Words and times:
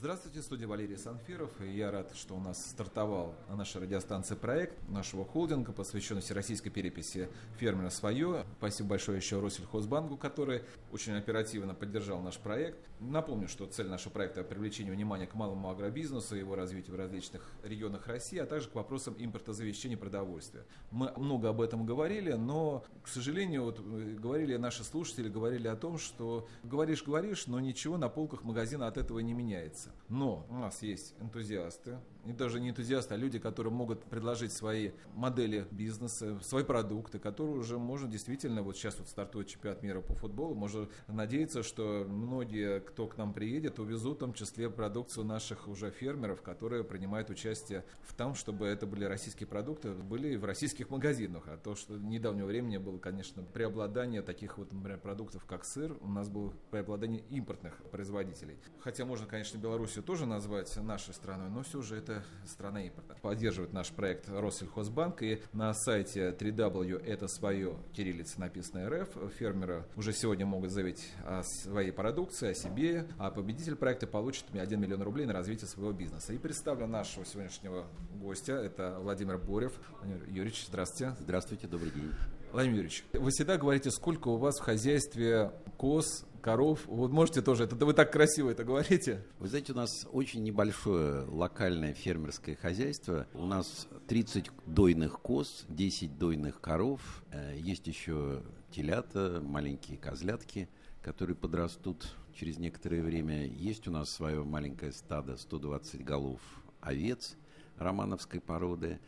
Здравствуйте, 0.00 0.42
студия 0.42 0.68
Валерий 0.68 0.96
Санфиров. 0.96 1.50
Я 1.60 1.90
рад, 1.90 2.12
что 2.14 2.36
у 2.36 2.38
нас 2.38 2.64
стартовал 2.70 3.34
на 3.48 3.56
нашей 3.56 3.82
радиостанции 3.82 4.36
проект 4.36 4.78
нашего 4.88 5.24
холдинга, 5.24 5.72
посвященный 5.72 6.20
всероссийской 6.20 6.70
переписи 6.70 7.28
фермера 7.56 7.90
свое. 7.90 8.44
Спасибо 8.58 8.90
большое 8.90 9.18
еще 9.18 9.40
Россельхозбанку, 9.40 10.16
который 10.16 10.62
очень 10.92 11.14
оперативно 11.14 11.74
поддержал 11.74 12.20
наш 12.20 12.38
проект. 12.38 12.78
Напомню, 13.00 13.48
что 13.48 13.66
цель 13.66 13.88
нашего 13.88 14.12
проекта– 14.12 14.42
привлечение 14.44 14.92
внимания 14.92 15.26
к 15.26 15.34
малому 15.34 15.68
агробизнесу 15.68 16.36
и 16.36 16.38
его 16.38 16.54
развитию 16.54 16.94
в 16.94 16.98
различных 16.98 17.42
регионах 17.64 18.06
России, 18.06 18.38
а 18.38 18.46
также 18.46 18.68
к 18.68 18.76
вопросам 18.76 19.16
импортозавещения 19.18 19.96
продовольствия. 19.96 20.64
Мы 20.92 21.12
много 21.16 21.48
об 21.48 21.60
этом 21.60 21.84
говорили, 21.84 22.34
но, 22.34 22.84
к 23.02 23.08
сожалению, 23.08 23.64
вот 23.64 23.80
э, 23.80 24.14
говорили 24.16 24.56
наши 24.58 24.84
слушатели, 24.84 25.28
говорили 25.28 25.66
о 25.66 25.74
том, 25.74 25.98
что 25.98 26.46
говоришь-говоришь, 26.62 27.48
но 27.48 27.58
ничего 27.58 27.98
на 27.98 28.08
полках 28.08 28.44
магазина 28.44 28.86
от 28.86 28.96
этого 28.96 29.18
не 29.18 29.32
меняется. 29.32 29.87
Но 30.08 30.46
у 30.48 30.54
нас 30.54 30.82
есть 30.82 31.14
энтузиасты, 31.20 31.98
и 32.28 32.32
даже 32.32 32.60
не 32.60 32.68
энтузиасты, 32.70 33.14
а 33.14 33.16
люди, 33.16 33.38
которые 33.38 33.72
могут 33.72 34.04
предложить 34.04 34.52
свои 34.52 34.90
модели 35.14 35.66
бизнеса, 35.70 36.38
свои 36.42 36.62
продукты, 36.62 37.18
которые 37.18 37.56
уже 37.56 37.78
можно 37.78 38.06
действительно, 38.06 38.62
вот 38.62 38.76
сейчас 38.76 38.98
вот 38.98 39.08
стартует 39.08 39.46
чемпионат 39.48 39.82
мира 39.82 40.02
по 40.02 40.14
футболу, 40.14 40.54
можно 40.54 40.88
надеяться, 41.06 41.62
что 41.62 42.04
многие, 42.06 42.80
кто 42.80 43.06
к 43.06 43.16
нам 43.16 43.32
приедет, 43.32 43.78
увезут 43.78 44.18
в 44.18 44.20
том 44.20 44.34
числе 44.34 44.68
продукцию 44.68 45.24
наших 45.24 45.68
уже 45.68 45.90
фермеров, 45.90 46.42
которые 46.42 46.84
принимают 46.84 47.30
участие 47.30 47.86
в 48.02 48.12
том, 48.12 48.34
чтобы 48.34 48.66
это 48.66 48.86
были 48.86 49.04
российские 49.04 49.46
продукты, 49.46 49.92
были 49.92 50.36
в 50.36 50.44
российских 50.44 50.90
магазинах. 50.90 51.44
А 51.46 51.56
то, 51.56 51.76
что 51.76 51.96
недавнего 51.96 52.46
времени 52.46 52.76
было, 52.76 52.98
конечно, 52.98 53.42
преобладание 53.42 54.20
таких 54.20 54.58
вот, 54.58 54.70
например, 54.70 54.98
продуктов, 54.98 55.46
как 55.46 55.64
сыр, 55.64 55.96
у 56.02 56.08
нас 56.08 56.28
было 56.28 56.52
преобладание 56.70 57.22
импортных 57.30 57.82
производителей. 57.90 58.58
Хотя 58.80 59.06
можно, 59.06 59.26
конечно, 59.26 59.56
Белоруссию 59.56 60.04
тоже 60.04 60.26
назвать 60.26 60.76
нашей 60.76 61.14
страной, 61.14 61.48
но 61.48 61.62
все 61.62 61.80
же 61.80 61.96
это 61.96 62.17
страна 62.46 62.82
импорта. 62.82 63.16
Поддерживает 63.22 63.72
наш 63.72 63.90
проект 63.90 64.28
Россельхозбанк 64.28 65.22
и 65.22 65.42
на 65.52 65.72
сайте 65.74 66.30
3W 66.30 67.04
это 67.04 67.28
свое 67.28 67.76
кириллица 67.92 68.40
написано 68.40 68.88
РФ. 68.88 69.08
Фермеры 69.38 69.84
уже 69.96 70.12
сегодня 70.12 70.46
могут 70.46 70.70
заявить 70.70 71.12
о 71.24 71.42
своей 71.42 71.92
продукции, 71.92 72.50
о 72.50 72.54
себе, 72.54 73.06
а 73.18 73.30
победитель 73.30 73.76
проекта 73.76 74.06
получит 74.06 74.44
1 74.52 74.80
миллион 74.80 75.02
рублей 75.02 75.26
на 75.26 75.32
развитие 75.32 75.68
своего 75.68 75.92
бизнеса. 75.92 76.32
И 76.32 76.38
представлю 76.38 76.86
нашего 76.86 77.24
сегодняшнего 77.24 77.86
гостя, 78.14 78.54
это 78.54 78.98
Владимир 79.00 79.38
Борев. 79.38 79.72
Владимир 80.00 80.24
Юрьевич, 80.28 80.66
здравствуйте. 80.66 81.16
Здравствуйте, 81.20 81.66
добрый 81.66 81.90
день. 81.90 82.12
Владимир 82.50 82.76
Юрьевич, 82.76 83.04
вы 83.12 83.30
всегда 83.30 83.58
говорите, 83.58 83.90
сколько 83.90 84.28
у 84.28 84.38
вас 84.38 84.58
в 84.58 84.62
хозяйстве 84.62 85.52
коз, 85.76 86.24
коров. 86.40 86.80
Вот 86.86 87.12
можете 87.12 87.42
тоже, 87.42 87.64
это 87.64 87.76
вы 87.84 87.92
так 87.92 88.10
красиво 88.10 88.48
это 88.48 88.64
говорите. 88.64 89.22
Вы 89.38 89.48
знаете, 89.48 89.72
у 89.72 89.76
нас 89.76 90.06
очень 90.12 90.42
небольшое 90.42 91.24
локальное 91.26 91.92
фермерское 91.92 92.56
хозяйство. 92.56 93.26
У 93.34 93.44
нас 93.44 93.86
30 94.06 94.50
дойных 94.64 95.20
коз, 95.20 95.66
10 95.68 96.18
дойных 96.18 96.62
коров. 96.62 97.22
Э, 97.32 97.54
есть 97.54 97.86
еще 97.86 98.42
телята, 98.70 99.42
маленькие 99.44 99.98
козлятки, 99.98 100.70
которые 101.02 101.36
подрастут 101.36 102.16
через 102.34 102.56
некоторое 102.56 103.02
время. 103.02 103.46
Есть 103.46 103.86
у 103.88 103.90
нас 103.90 104.08
свое 104.08 104.42
маленькое 104.42 104.92
стадо, 104.92 105.36
120 105.36 106.02
голов 106.02 106.40
овец 106.80 107.36
романовской 107.76 108.40
породы. 108.40 109.00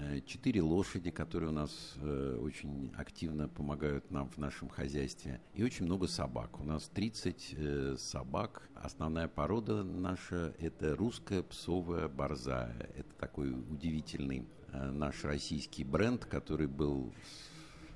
Э, 0.00 0.20
четыре 0.24 0.62
лошади, 0.62 1.10
которые 1.10 1.50
у 1.50 1.52
нас 1.52 1.94
э, 1.96 2.38
очень 2.40 2.92
активно 2.96 3.48
помогают 3.48 4.10
нам 4.12 4.28
в 4.30 4.38
нашем 4.38 4.68
хозяйстве. 4.68 5.40
И 5.54 5.64
очень 5.64 5.86
много 5.86 6.06
собак. 6.06 6.60
У 6.60 6.64
нас 6.64 6.88
30 6.88 7.54
э, 7.56 7.96
собак. 7.98 8.68
Основная 8.76 9.26
порода 9.26 9.82
наша– 9.82 10.54
это 10.60 10.94
русская 10.94 11.42
псовая 11.42 12.08
борзая. 12.08 12.90
Это 12.96 13.12
такой 13.18 13.50
удивительный 13.50 14.46
наш 14.72 15.24
российский 15.24 15.82
бренд, 15.82 16.26
который 16.26 16.66
был 16.66 17.12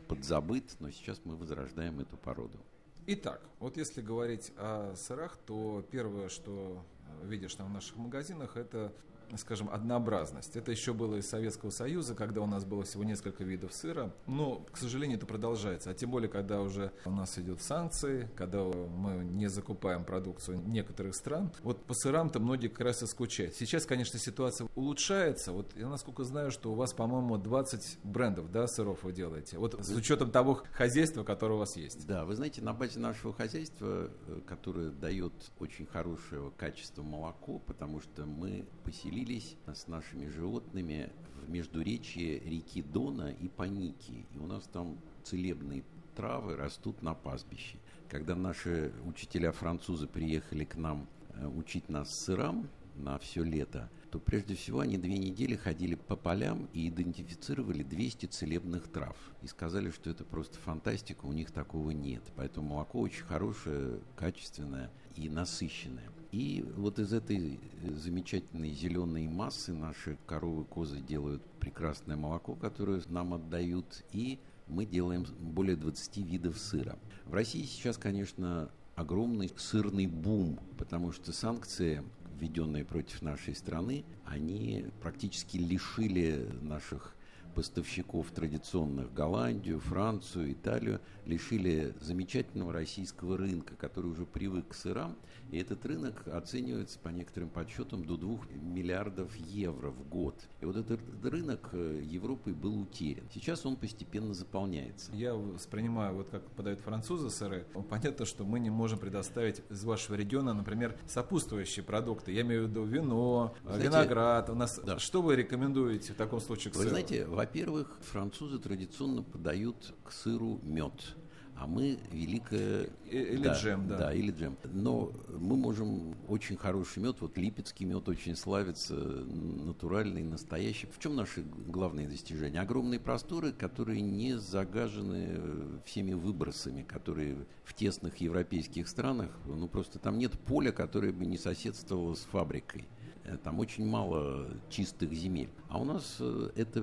подзабыт, 0.09 0.75
но 0.81 0.91
сейчас 0.91 1.21
мы 1.25 1.37
возрождаем 1.37 2.01
эту 2.01 2.17
породу. 2.17 2.59
Итак, 3.07 3.43
вот 3.61 3.77
если 3.77 4.01
говорить 4.01 4.53
о 4.57 4.95
сырах, 4.97 5.37
то 5.37 5.85
первое, 5.91 6.29
что 6.31 6.85
видишь 7.25 7.55
там 7.55 7.69
в 7.69 7.75
наших 7.75 7.97
магазинах, 7.97 8.57
это 8.57 8.93
скажем, 9.39 9.69
однообразность. 9.71 10.57
Это 10.57 10.71
еще 10.71 10.93
было 10.93 11.17
из 11.17 11.29
Советского 11.29 11.71
Союза, 11.71 12.15
когда 12.15 12.41
у 12.41 12.47
нас 12.47 12.65
было 12.65 12.85
всего 12.85 13.05
несколько 13.05 13.45
видов 13.45 13.73
сыра. 13.73 14.13
Но, 14.27 14.65
к 14.73 14.77
сожалению, 14.77 15.19
это 15.19 15.27
продолжается. 15.27 15.91
А 15.91 15.95
тем 15.95 16.11
более, 16.11 16.29
когда 16.29 16.61
уже 16.61 16.93
у 17.05 17.11
нас 17.11 17.39
идут 17.39 17.63
санкции, 17.63 18.29
когда 18.37 18.63
мы 18.63 19.25
не 19.25 19.49
закупаем 19.49 20.05
продукцию 20.05 20.61
некоторых 20.67 21.15
стран. 21.15 21.53
Вот 21.63 21.85
по 21.85 21.95
сырам-то 21.95 22.41
многие 22.41 22.69
как 22.69 22.81
раз 22.81 23.03
и 23.03 23.07
скучают. 23.07 23.55
Сейчас, 23.55 23.87
конечно, 23.87 24.19
ситуация 24.19 24.69
улучшается. 24.75 25.53
Вот 25.53 25.73
я 25.77 25.89
насколько 25.89 26.25
знаю, 26.25 26.51
что 26.51 26.73
у 26.73 26.75
вас, 26.75 26.93
по-моему, 26.93 27.39
20 27.39 27.99
брендов 28.05 28.51
да, 28.51 28.67
сыров 28.67 29.03
вы 29.05 29.13
делаете. 29.13 29.59
Вот 29.59 29.75
с 29.85 29.91
учетом 29.91 30.31
того 30.31 30.63
хозяйства, 30.73 31.25
которое 31.25 31.55
у 31.55 31.59
вас 31.59 31.77
есть. 31.77 32.07
Да, 32.07 32.25
вы 32.25 32.35
знаете, 32.35 32.63
на 32.63 32.73
базе 32.73 32.99
нашего 32.99 33.33
хозяйства, 33.33 34.11
э, 34.27 34.41
которое 34.47 34.91
дает 34.91 35.33
очень 35.59 35.87
хорошего 35.87 36.51
качества 36.51 37.03
молоко, 37.03 37.59
потому 37.61 38.01
что 38.01 38.27
мы 38.27 38.67
поселили 38.85 39.22
поселились 39.23 39.57
с 39.73 39.87
нашими 39.87 40.27
животными 40.27 41.11
в 41.43 41.51
междуречье 41.51 42.41
реки 42.41 42.83
Дона 42.83 43.31
и 43.31 43.49
Паники. 43.49 44.27
И 44.35 44.39
у 44.39 44.47
нас 44.47 44.65
там 44.73 44.99
целебные 45.23 45.85
травы 46.17 46.57
растут 46.57 47.03
на 47.03 47.15
пастбище. 47.15 47.79
Когда 48.09 48.35
наши 48.35 48.93
учителя-французы 49.05 50.07
приехали 50.07 50.65
к 50.65 50.77
нам 50.77 51.07
э, 51.35 51.47
учить 51.47 51.89
нас 51.89 52.25
сырам 52.25 52.69
на 52.97 53.19
все 53.19 53.43
лето, 53.43 53.89
то 54.13 54.19
прежде 54.19 54.55
всего 54.55 54.81
они 54.81 54.99
две 54.99 55.17
недели 55.17 55.57
ходили 55.57 55.95
по 55.95 56.17
полям 56.17 56.69
и 56.75 56.91
идентифицировали 56.91 57.83
200 57.83 58.27
целебных 58.27 58.89
трав. 58.89 59.17
И 59.41 59.47
сказали, 59.47 59.91
что 59.91 60.11
это 60.11 60.23
просто 60.23 60.59
фантастика, 60.59 61.25
у 61.25 61.33
них 61.33 61.51
такого 61.51 61.93
нет. 61.93 62.23
Поэтому 62.37 62.75
молоко 62.75 63.01
очень 63.01 63.25
хорошее, 63.25 64.01
качественное 64.15 64.91
и 65.17 65.31
насыщенное. 65.31 66.11
И 66.31 66.63
вот 66.77 66.99
из 66.99 67.15
этой 67.15 67.59
замечательной 67.83 68.73
зеленой 68.73 69.29
массы 69.29 69.73
наши 69.73 70.19
коровы, 70.27 70.67
козы 70.67 71.01
делают 71.01 71.43
прекрасное 71.59 72.17
молоко, 72.17 72.55
которое 72.55 73.01
нам 73.09 73.33
отдают, 73.33 74.05
и 74.13 74.39
мы 74.69 74.85
делаем 74.85 75.25
более 75.41 75.77
20 75.77 76.19
видов 76.19 76.59
сыра. 76.59 76.99
В 77.25 77.33
России 77.33 77.63
сейчас, 77.63 77.97
конечно, 77.97 78.71
огромный 78.95 79.51
сырный 79.57 80.07
бум, 80.07 80.61
потому 80.77 81.13
что 81.13 81.33
санкции 81.33 82.05
введенные 82.43 82.85
против 82.85 83.23
нашей 83.23 83.55
страны, 83.55 84.05
они 84.25 84.87
практически 85.01 85.59
лишили 85.59 86.49
наших 86.61 87.15
поставщиков 87.55 88.31
традиционных 88.31 89.13
Голландию, 89.13 89.81
Францию, 89.81 90.53
Италию 90.53 91.01
лишили 91.27 91.95
замечательного 92.01 92.73
российского 92.73 93.37
рынка, 93.37 93.75
который 93.77 94.11
уже 94.11 94.27
привык 94.27 94.69
к 94.69 94.75
сырам. 94.75 95.17
И 95.51 95.59
этот 95.59 95.85
рынок 95.85 96.27
оценивается 96.29 96.99
по 96.99 97.11
некоторым 97.11 97.51
подсчетам 97.51 98.05
до 98.05 98.17
2 98.17 98.39
миллиардов 98.55 99.35
евро 99.37 99.91
в 99.91 100.09
год. 100.09 100.35
И 100.61 100.65
вот 100.65 100.77
этот 100.77 101.01
рынок 101.23 101.69
э, 101.73 102.03
Европы 102.05 102.53
был 102.53 102.81
утерян. 102.81 103.27
Сейчас 103.35 103.67
он 103.67 103.77
постепенно 103.77 104.33
заполняется. 104.33 105.13
Я 105.13 105.35
воспринимаю, 105.35 106.15
вот 106.15 106.29
как 106.31 106.43
подают 106.53 106.81
французы 106.81 107.29
сыры, 107.29 107.67
понятно, 107.91 108.25
что 108.25 108.45
мы 108.45 108.61
не 108.61 108.71
можем 108.71 108.99
предоставить 108.99 109.63
из 109.69 109.85
вашего 109.85 110.15
региона, 110.15 110.55
например, 110.55 110.97
сопутствующие 111.07 111.85
продукты. 111.85 112.33
Я 112.33 112.43
имею 112.43 112.67
в 112.67 112.71
виду 112.71 112.85
вино, 112.85 113.55
знаете, 113.63 113.85
виноград. 113.85 114.49
У 114.49 114.55
нас 114.55 114.81
да. 114.83 114.99
Что 114.99 115.21
вы 115.21 115.37
рекомендуете 115.37 116.15
в 116.15 116.17
таком 116.17 116.41
случае 116.41 116.73
к 116.73 116.75
сыру? 116.75 116.85
Вы 116.85 116.91
знаете, 116.91 117.27
во-первых, 117.43 117.99
французы 118.03 118.61
традиционно 118.61 119.25
подают 119.25 119.95
к 120.05 120.13
сыру 120.13 120.61
мед 120.63 121.17
а 121.55 121.67
мы 121.67 121.99
великое... 122.11 122.89
Или 123.09 123.45
да, 123.45 123.55
джем, 123.55 123.87
да. 123.87 123.97
Да, 123.97 124.15
или 124.15 124.33
джем. 124.33 124.57
Но 124.65 125.13
мы 125.29 125.57
можем 125.57 126.17
очень 126.27 126.57
хороший 126.57 127.01
мед, 127.01 127.17
вот 127.21 127.39
липецкий 127.39 127.87
мед 127.87 128.09
очень 128.09 128.35
славится, 128.35 128.95
натуральный, 128.95 130.25
настоящий. 130.25 130.89
В 130.89 130.99
чем 130.99 131.15
наши 131.15 131.43
главные 131.43 132.09
достижения? 132.09 132.61
Огромные 132.61 132.99
просторы, 132.99 133.53
которые 133.53 134.01
не 134.01 134.39
загажены 134.39 135.81
всеми 135.85 136.15
выбросами, 136.15 136.83
которые 136.83 137.47
в 137.65 137.75
тесных 137.75 138.17
европейских 138.17 138.89
странах, 138.89 139.31
ну 139.47 139.69
просто 139.69 140.01
там 140.01 140.19
нет 140.19 140.33
поля, 140.33 140.73
которое 140.73 141.13
бы 141.13 141.27
не 141.27 141.39
соседствовало 141.39 142.15
с 142.15 142.23
фабрикой. 142.23 142.89
Э, 143.25 143.37
там 143.43 143.61
очень 143.61 143.87
мало 143.87 144.49
чистых 144.69 145.13
земель. 145.13 145.51
А 145.69 145.81
у 145.81 145.85
нас 145.85 146.17
э, 146.21 146.51
это... 146.57 146.81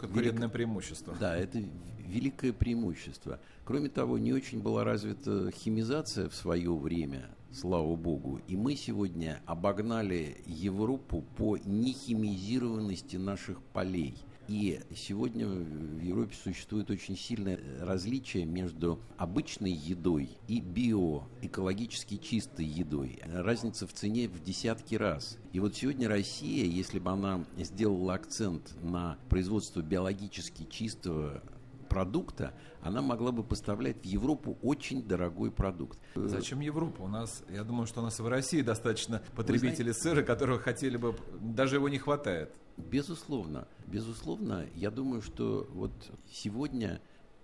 Конкурентное 0.00 0.42
велик... 0.42 0.52
преимущество. 0.52 1.16
Да, 1.18 1.36
это 1.36 1.62
великое 2.06 2.52
преимущество. 2.52 3.40
Кроме 3.64 3.88
того, 3.88 4.18
не 4.18 4.32
очень 4.32 4.60
была 4.60 4.84
развита 4.84 5.50
химизация 5.50 6.28
в 6.28 6.34
свое 6.34 6.74
время, 6.74 7.30
слава 7.52 7.96
богу. 7.96 8.40
И 8.46 8.56
мы 8.56 8.76
сегодня 8.76 9.40
обогнали 9.46 10.36
Европу 10.46 11.24
по 11.36 11.56
нехимизированности 11.56 13.16
наших 13.16 13.62
полей. 13.72 14.16
И 14.46 14.80
сегодня 14.94 15.48
в 15.48 16.00
Европе 16.00 16.34
существует 16.42 16.90
очень 16.90 17.16
сильное 17.16 17.58
различие 17.80 18.44
между 18.44 19.00
обычной 19.16 19.72
едой 19.72 20.36
и 20.48 20.60
биоэкологически 20.60 22.18
чистой 22.18 22.66
едой. 22.66 23.18
Разница 23.24 23.86
в 23.86 23.92
цене 23.92 24.28
в 24.28 24.42
десятки 24.42 24.96
раз. 24.96 25.38
И 25.52 25.60
вот 25.60 25.74
сегодня 25.74 26.08
Россия, 26.08 26.64
если 26.66 26.98
бы 26.98 27.10
она 27.10 27.44
сделала 27.56 28.14
акцент 28.14 28.74
на 28.82 29.16
производство 29.30 29.80
биологически 29.80 30.66
чистого 30.70 31.42
продукта, 31.88 32.52
она 32.82 33.00
могла 33.00 33.30
бы 33.32 33.44
поставлять 33.44 34.02
в 34.02 34.04
Европу 34.04 34.58
очень 34.62 35.02
дорогой 35.02 35.50
продукт. 35.52 35.98
Зачем 36.16 36.60
Европа? 36.60 37.02
У 37.02 37.08
нас, 37.08 37.44
я 37.48 37.62
думаю, 37.64 37.86
что 37.86 38.00
у 38.00 38.02
нас 38.02 38.18
в 38.18 38.26
России 38.26 38.62
достаточно 38.62 39.22
потребителей 39.36 39.94
сыра, 39.94 40.22
которых 40.22 40.62
хотели 40.62 40.96
бы, 40.96 41.16
даже 41.40 41.76
его 41.76 41.88
не 41.88 41.98
хватает. 41.98 42.52
Безусловно, 42.76 43.68
безусловно, 43.86 44.66
я 44.74 44.90
думаю, 44.90 45.22
что 45.22 45.68
вот 45.72 45.92
сегодня 46.30 47.00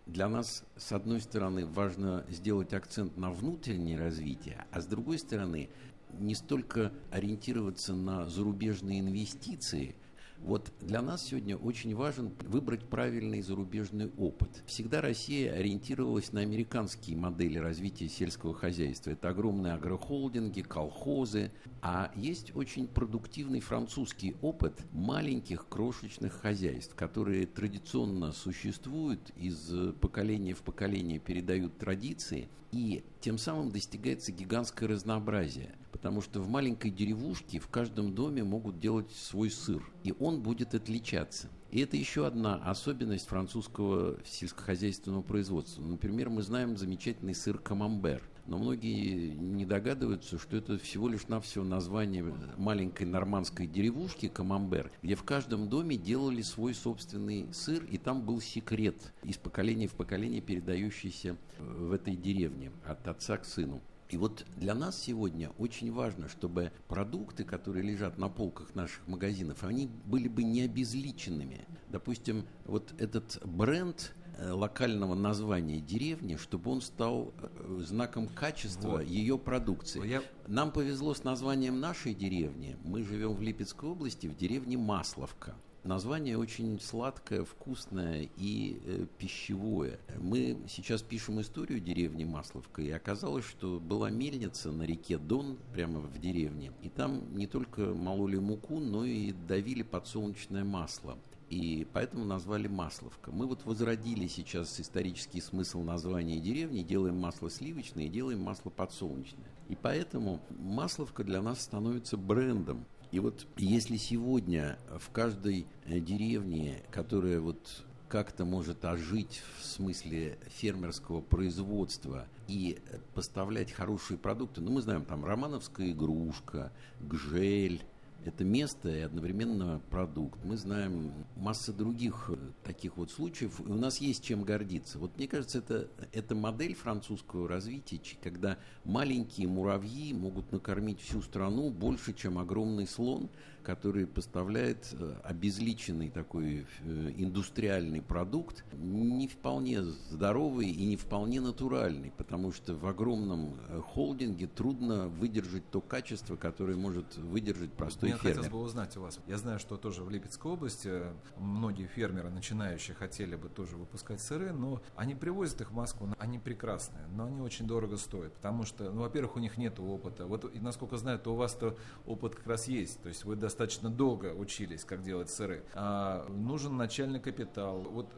для 0.06 0.28
нас, 0.28 0.64
с 0.76 0.90
одной 0.92 1.20
стороны, 1.20 1.66
важно 1.66 2.24
сделать 2.28 2.72
акцент 2.72 3.16
на 3.16 3.30
внутреннее 3.30 3.96
развитие, 3.96 4.66
а 4.72 4.80
с 4.80 4.86
другой 4.86 5.18
стороны, 5.18 5.70
не 6.18 6.34
столько 6.34 6.92
ориентироваться 7.12 7.94
на 7.94 8.28
зарубежные 8.28 9.00
инвестиции, 9.00 9.94
вот 10.42 10.72
для 10.80 11.02
нас 11.02 11.26
сегодня 11.26 11.56
очень 11.56 11.94
важен 11.94 12.32
выбрать 12.46 12.84
правильный 12.84 13.42
зарубежный 13.42 14.10
опыт. 14.16 14.62
Всегда 14.66 15.00
Россия 15.00 15.52
ориентировалась 15.52 16.32
на 16.32 16.40
американские 16.40 17.16
модели 17.16 17.58
развития 17.58 18.08
сельского 18.08 18.54
хозяйства. 18.54 19.10
Это 19.10 19.28
огромные 19.28 19.74
агрохолдинги, 19.74 20.62
колхозы. 20.62 21.52
А 21.82 22.10
есть 22.16 22.54
очень 22.56 22.88
продуктивный 22.88 23.60
французский 23.60 24.36
опыт 24.42 24.80
маленьких 24.92 25.68
крошечных 25.68 26.32
хозяйств, 26.32 26.94
которые 26.94 27.46
традиционно 27.46 28.32
существуют, 28.32 29.30
из 29.36 29.72
поколения 30.00 30.54
в 30.54 30.62
поколение 30.62 31.18
передают 31.18 31.78
традиции, 31.78 32.48
и 32.72 33.04
тем 33.20 33.38
самым 33.38 33.70
достигается 33.70 34.32
гигантское 34.32 34.88
разнообразие 34.88 35.74
потому 35.92 36.20
что 36.20 36.40
в 36.40 36.48
маленькой 36.48 36.90
деревушке 36.90 37.58
в 37.58 37.68
каждом 37.68 38.14
доме 38.14 38.44
могут 38.44 38.78
делать 38.78 39.10
свой 39.12 39.50
сыр, 39.50 39.82
и 40.04 40.14
он 40.18 40.42
будет 40.42 40.74
отличаться. 40.74 41.48
И 41.70 41.80
это 41.80 41.96
еще 41.96 42.26
одна 42.26 42.56
особенность 42.56 43.28
французского 43.28 44.18
сельскохозяйственного 44.24 45.22
производства. 45.22 45.82
Например, 45.82 46.28
мы 46.28 46.42
знаем 46.42 46.76
замечательный 46.76 47.34
сыр 47.34 47.58
камамбер. 47.58 48.22
Но 48.46 48.58
многие 48.58 49.28
не 49.36 49.64
догадываются, 49.64 50.36
что 50.36 50.56
это 50.56 50.76
всего 50.76 51.08
лишь 51.08 51.28
навсего 51.28 51.64
название 51.64 52.24
маленькой 52.56 53.04
нормандской 53.04 53.68
деревушки 53.68 54.28
Камамбер, 54.28 54.90
где 55.02 55.14
в 55.14 55.22
каждом 55.22 55.68
доме 55.68 55.96
делали 55.96 56.42
свой 56.42 56.74
собственный 56.74 57.46
сыр, 57.52 57.84
и 57.84 57.96
там 57.96 58.22
был 58.22 58.40
секрет 58.40 59.12
из 59.22 59.36
поколения 59.36 59.86
в 59.86 59.92
поколение 59.92 60.40
передающийся 60.40 61.36
в 61.58 61.92
этой 61.92 62.16
деревне 62.16 62.72
от 62.84 63.06
отца 63.06 63.36
к 63.36 63.44
сыну. 63.44 63.80
И 64.10 64.16
вот 64.16 64.44
для 64.56 64.74
нас 64.74 65.00
сегодня 65.00 65.50
очень 65.58 65.92
важно, 65.92 66.28
чтобы 66.28 66.72
продукты, 66.88 67.44
которые 67.44 67.84
лежат 67.84 68.18
на 68.18 68.28
полках 68.28 68.74
наших 68.74 69.06
магазинов, 69.06 69.62
они 69.62 69.88
были 70.04 70.26
бы 70.26 70.42
не 70.42 70.62
обезличенными. 70.62 71.66
Допустим, 71.88 72.44
вот 72.64 72.92
этот 72.98 73.40
бренд 73.44 74.12
э, 74.36 74.50
локального 74.50 75.14
названия 75.14 75.80
деревни, 75.80 76.34
чтобы 76.34 76.72
он 76.72 76.80
стал 76.82 77.32
э, 77.38 77.82
знаком 77.86 78.28
качества 78.28 78.98
вот. 78.98 79.06
ее 79.06 79.38
продукции. 79.38 80.04
Я... 80.04 80.22
Нам 80.48 80.72
повезло 80.72 81.14
с 81.14 81.22
названием 81.22 81.78
нашей 81.78 82.12
деревни. 82.12 82.76
Мы 82.82 83.04
живем 83.04 83.34
в 83.34 83.42
Липецкой 83.42 83.90
области, 83.90 84.26
в 84.26 84.36
деревне 84.36 84.76
Масловка. 84.76 85.54
Название 85.84 86.36
очень 86.36 86.78
сладкое, 86.78 87.42
вкусное 87.42 88.28
и 88.36 88.82
э, 88.84 89.06
пищевое. 89.16 89.98
Мы 90.18 90.58
сейчас 90.68 91.00
пишем 91.00 91.40
историю 91.40 91.80
деревни 91.80 92.24
Масловка, 92.24 92.82
и 92.82 92.90
оказалось, 92.90 93.46
что 93.46 93.80
была 93.80 94.10
мельница 94.10 94.72
на 94.72 94.82
реке 94.82 95.16
Дон, 95.16 95.56
прямо 95.72 96.00
в 96.00 96.18
деревне, 96.20 96.70
и 96.82 96.90
там 96.90 97.34
не 97.34 97.46
только 97.46 97.94
мололи 97.94 98.36
муку, 98.36 98.78
но 98.78 99.06
и 99.06 99.32
давили 99.32 99.82
подсолнечное 99.82 100.64
масло. 100.64 101.18
И 101.48 101.86
поэтому 101.94 102.26
назвали 102.26 102.68
Масловка. 102.68 103.32
Мы 103.32 103.46
вот 103.46 103.64
возродили 103.64 104.26
сейчас 104.26 104.78
исторический 104.78 105.40
смысл 105.40 105.80
названия 105.80 106.38
деревни, 106.38 106.82
делаем 106.82 107.16
масло 107.16 107.48
сливочное 107.50 108.04
и 108.04 108.08
делаем 108.08 108.40
масло 108.40 108.68
подсолнечное. 108.68 109.48
И 109.68 109.76
поэтому 109.76 110.40
Масловка 110.50 111.24
для 111.24 111.40
нас 111.40 111.62
становится 111.62 112.16
брендом. 112.18 112.84
И 113.12 113.18
вот 113.18 113.46
если 113.56 113.96
сегодня 113.96 114.78
в 114.98 115.10
каждой 115.10 115.66
э, 115.86 115.98
деревне, 116.00 116.82
которая 116.90 117.40
вот 117.40 117.84
как-то 118.08 118.44
может 118.44 118.84
ожить 118.84 119.40
в 119.58 119.64
смысле 119.64 120.36
фермерского 120.48 121.20
производства 121.20 122.26
и 122.48 122.80
поставлять 123.14 123.70
хорошие 123.70 124.18
продукты. 124.18 124.60
Ну, 124.60 124.72
мы 124.72 124.82
знаем, 124.82 125.04
там 125.04 125.24
романовская 125.24 125.92
игрушка, 125.92 126.72
гжель, 127.00 127.82
это 128.24 128.44
место 128.44 128.88
и 128.88 129.00
одновременно 129.00 129.80
продукт. 129.90 130.44
Мы 130.44 130.56
знаем 130.56 131.12
масса 131.36 131.72
других 131.72 132.30
э, 132.32 132.36
таких 132.64 132.96
вот 132.96 133.10
случаев, 133.10 133.60
и 133.60 133.70
у 133.70 133.76
нас 133.76 133.98
есть 133.98 134.24
чем 134.24 134.42
гордиться. 134.42 134.98
Вот 134.98 135.16
мне 135.16 135.26
кажется, 135.26 135.58
это, 135.58 135.88
это 136.12 136.34
модель 136.34 136.74
французского 136.74 137.48
развития, 137.48 138.00
когда 138.22 138.58
маленькие 138.84 139.48
муравьи 139.48 140.12
могут 140.12 140.52
накормить 140.52 141.00
всю 141.00 141.22
страну 141.22 141.70
больше, 141.70 142.12
чем 142.12 142.38
огромный 142.38 142.86
слон– 142.86 143.30
который 143.62 144.06
поставляет 144.06 144.88
э, 144.92 145.14
обезличенный 145.24 146.10
такой 146.10 146.66
э, 146.82 147.12
индустриальный 147.16 148.02
продукт, 148.02 148.64
не 148.72 149.28
вполне 149.28 149.82
здоровый 149.82 150.70
и 150.70 150.84
не 150.86 150.96
вполне 150.96 151.40
натуральный, 151.40 152.12
потому 152.16 152.52
что 152.52 152.74
в 152.74 152.86
огромном 152.86 153.54
холдинге 153.92 154.46
трудно 154.46 155.08
выдержать 155.08 155.68
то 155.70 155.80
качество, 155.80 156.36
которое 156.36 156.76
может 156.76 157.16
выдержать 157.16 157.72
простой 157.72 158.09
Мне 158.12 158.18
фермер. 158.18 158.36
хотелось 158.36 158.52
бы 158.52 158.58
узнать 158.60 158.96
у 158.96 159.02
вас. 159.02 159.20
Я 159.26 159.38
знаю, 159.38 159.58
что 159.58 159.76
тоже 159.76 160.02
в 160.02 160.10
Липецкой 160.10 160.52
области 160.52 161.02
многие 161.36 161.86
фермеры, 161.86 162.30
начинающие, 162.30 162.94
хотели 162.94 163.36
бы 163.36 163.48
тоже 163.48 163.76
выпускать 163.76 164.20
сыры, 164.20 164.52
но 164.52 164.82
они 164.96 165.14
привозят 165.14 165.60
их 165.60 165.70
в 165.70 165.74
Москву, 165.74 166.08
они 166.18 166.38
прекрасные, 166.38 167.06
но 167.08 167.26
они 167.26 167.40
очень 167.40 167.66
дорого 167.66 167.96
стоят, 167.96 168.34
потому 168.34 168.64
что, 168.64 168.90
ну, 168.90 169.02
во-первых, 169.02 169.36
у 169.36 169.38
них 169.38 169.56
нет 169.56 169.78
опыта. 169.78 170.26
Вот, 170.26 170.44
и, 170.54 170.60
насколько 170.60 170.96
знаю, 170.96 171.18
то 171.18 171.32
у 171.32 171.36
вас-то 171.36 171.76
опыт 172.06 172.34
как 172.34 172.46
раз 172.46 172.68
есть, 172.68 173.02
то 173.02 173.08
есть 173.08 173.24
вы 173.24 173.36
достаточно 173.36 173.90
долго 173.90 174.34
учились, 174.34 174.84
как 174.84 175.02
делать 175.02 175.30
сыры. 175.30 175.64
А, 175.74 176.26
нужен 176.28 176.76
начальный 176.76 177.20
капитал. 177.20 177.82
Вот 177.82 178.14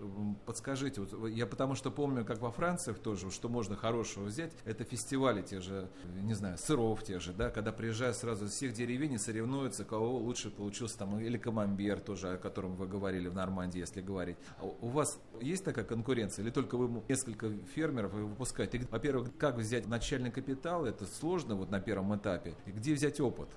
подскажите, 0.46 1.00
вот, 1.00 1.28
я 1.28 1.46
потому 1.46 1.74
что 1.74 1.90
помню, 1.90 2.24
как 2.24 2.40
во 2.40 2.50
Франции 2.50 2.92
тоже, 2.92 3.30
что 3.30 3.48
можно 3.48 3.76
хорошего 3.76 4.24
взять, 4.24 4.52
это 4.64 4.84
фестивали 4.84 5.42
те 5.42 5.60
же, 5.60 5.90
не 6.22 6.34
знаю, 6.34 6.58
сыров 6.58 7.02
те 7.02 7.18
же, 7.18 7.32
да, 7.32 7.50
когда 7.50 7.72
приезжают 7.72 8.16
сразу 8.16 8.46
из 8.46 8.52
всех 8.52 8.72
деревень 8.72 9.14
и 9.14 9.18
соревнуются, 9.18 9.81
кого 9.84 10.18
лучше 10.18 10.50
получился 10.50 10.98
там, 10.98 11.18
или 11.18 11.38
камамбер 11.38 12.00
тоже, 12.00 12.34
о 12.34 12.36
котором 12.38 12.74
вы 12.76 12.86
говорили 12.86 13.28
в 13.28 13.34
Нормандии, 13.34 13.78
если 13.78 14.00
говорить. 14.00 14.36
А 14.58 14.64
у 14.64 14.88
вас 14.88 15.18
есть 15.40 15.64
такая 15.64 15.84
конкуренция, 15.84 16.42
или 16.44 16.50
только 16.50 16.76
вы 16.76 17.02
несколько 17.08 17.50
фермеров 17.74 18.12
выпускаете? 18.12 18.86
Во-первых, 18.90 19.36
как 19.38 19.56
взять 19.56 19.86
начальный 19.86 20.30
капитал, 20.30 20.84
это 20.84 21.06
сложно 21.06 21.54
вот 21.54 21.70
на 21.70 21.80
первом 21.80 22.16
этапе, 22.16 22.54
и 22.66 22.70
где 22.70 22.94
взять 22.94 23.20
опыт? 23.20 23.48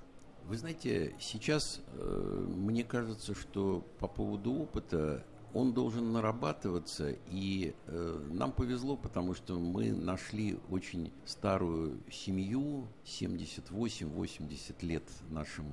Вы 0.44 0.58
знаете, 0.58 1.16
сейчас 1.20 1.82
э, 1.94 2.46
мне 2.56 2.84
кажется, 2.84 3.34
что 3.34 3.84
по 4.00 4.08
поводу 4.08 4.54
опыта 4.54 5.26
он 5.56 5.74
должен 5.74 6.12
нарабатываться, 6.12 7.16
и 7.32 7.74
э, 7.88 8.28
нам 8.30 8.52
повезло, 8.52 8.98
потому 8.98 9.34
что 9.34 9.58
мы 9.58 9.94
нашли 9.94 10.60
очень 10.70 11.14
старую 11.24 11.98
семью, 12.12 12.90
78-80 13.06 14.86
лет 14.86 15.04
нашим 15.30 15.66